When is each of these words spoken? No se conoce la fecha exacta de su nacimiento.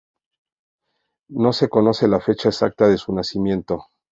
No 1.29 1.53
se 1.53 1.69
conoce 1.69 2.07
la 2.07 2.19
fecha 2.19 2.49
exacta 2.49 2.87
de 2.87 2.97
su 2.97 3.13
nacimiento. 3.13 3.85